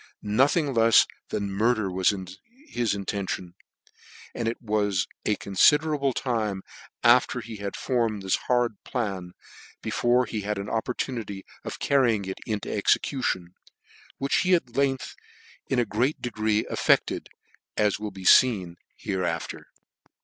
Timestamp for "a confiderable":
5.27-6.11